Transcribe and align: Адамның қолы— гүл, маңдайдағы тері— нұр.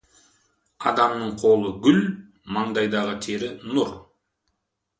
Адамның 0.91 1.35
қолы— 1.43 1.75
гүл, 1.85 2.01
маңдайдағы 2.57 3.15
тері— 3.27 3.53
нұр. 3.77 3.95